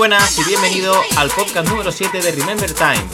Buenas 0.00 0.38
y 0.38 0.44
bienvenido 0.44 0.94
al 1.18 1.28
podcast 1.28 1.68
número 1.68 1.92
7 1.92 2.22
de 2.22 2.32
Remember 2.32 2.72
Time. 2.72 3.04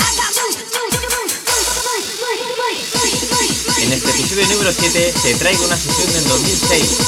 En 3.80 3.92
este 3.92 4.10
episodio 4.10 4.46
número 4.46 4.70
7 4.70 5.14
te 5.20 5.34
traigo 5.34 5.64
una 5.64 5.76
sesión 5.76 6.12
del 6.12 6.28
2006. 6.28 6.98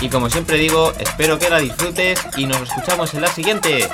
Y 0.00 0.08
como 0.08 0.28
siempre 0.28 0.58
digo, 0.58 0.92
espero 0.98 1.38
que 1.38 1.50
la 1.50 1.60
disfrutes 1.60 2.18
y 2.36 2.46
nos 2.46 2.62
escuchamos 2.62 3.14
en 3.14 3.20
la 3.20 3.32
siguiente. 3.32 3.88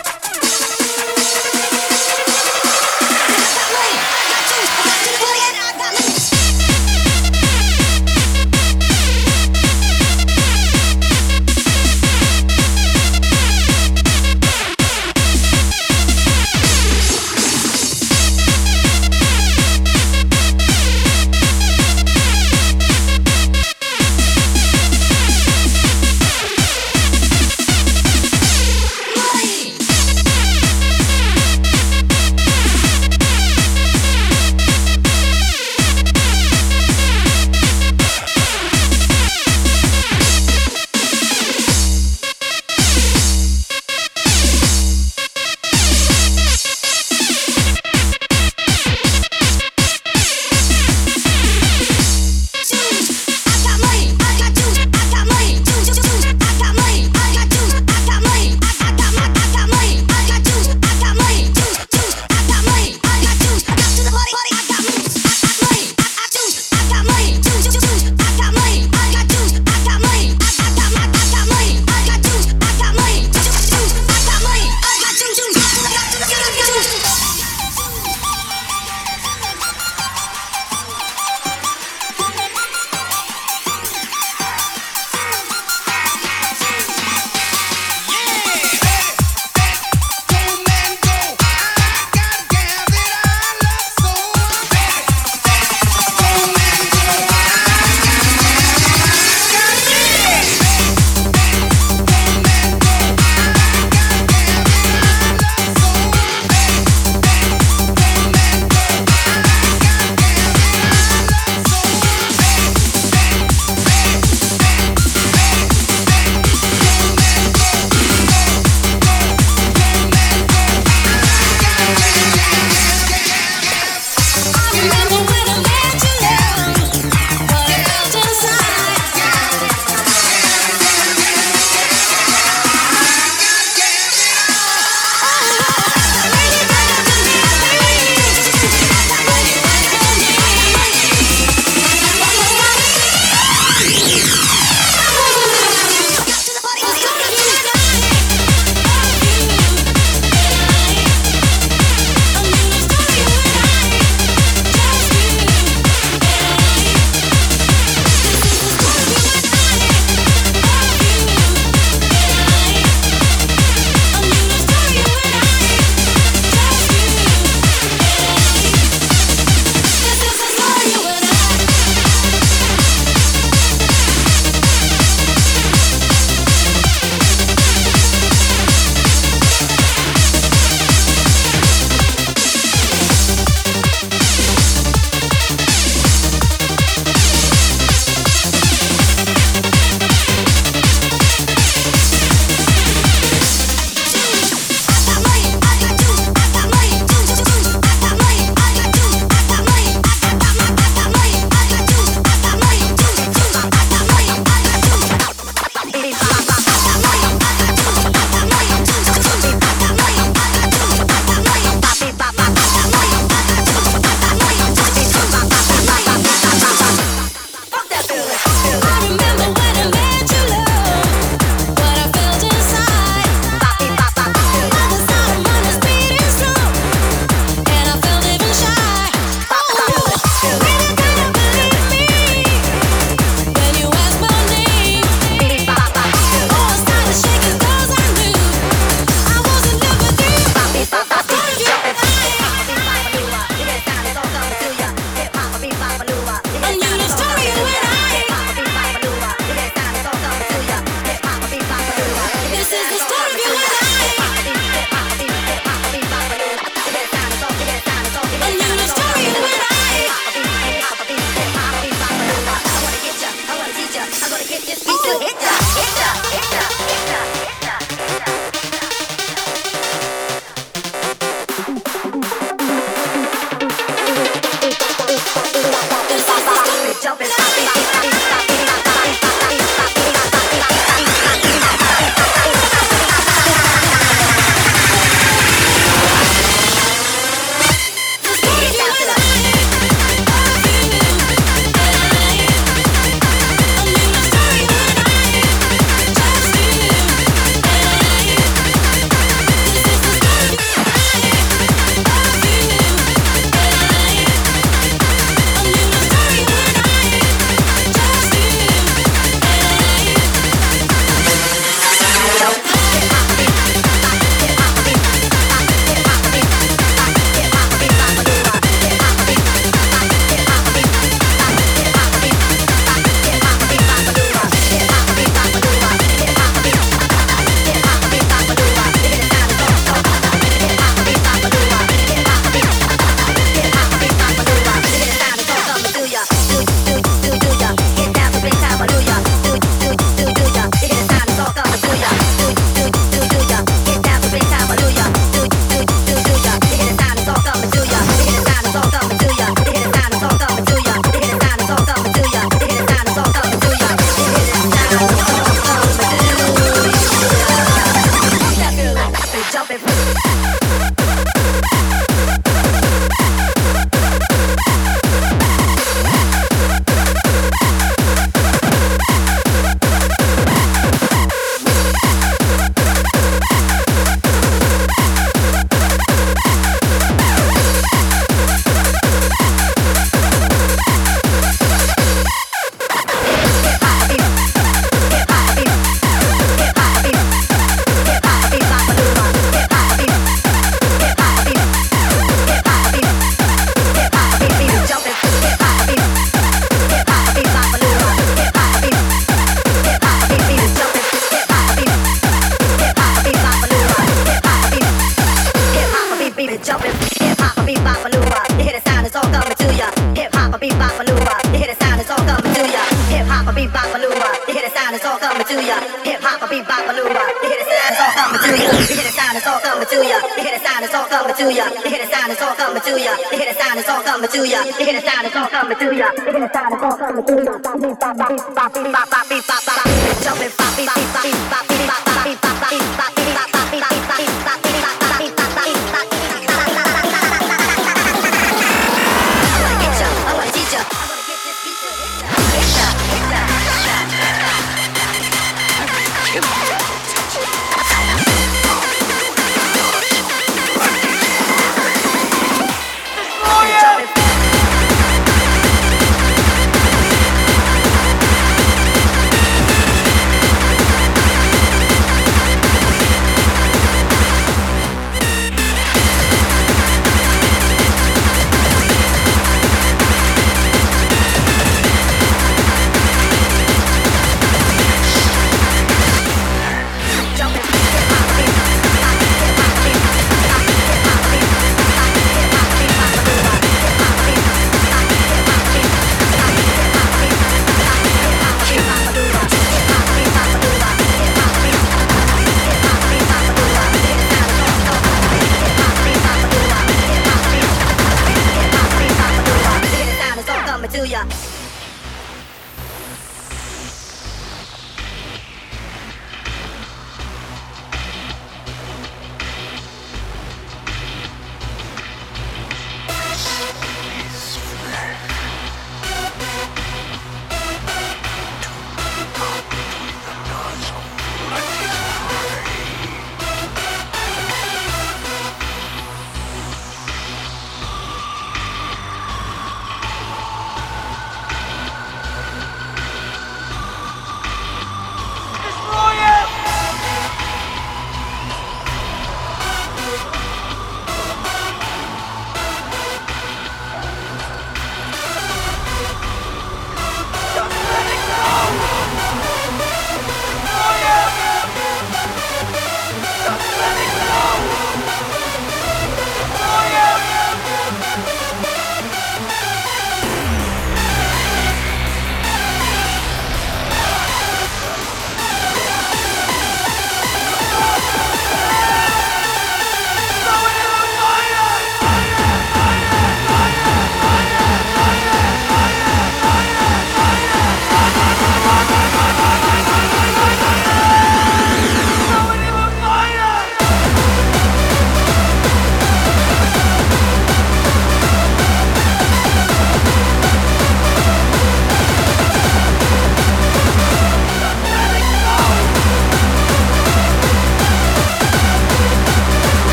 papi, 426.36 426.76
papi, 426.76 426.90
papi, 427.00 427.34
papi, 427.64 427.88
papi, 427.96 428.36
papi, 428.54 428.92
papi, 428.92 429.15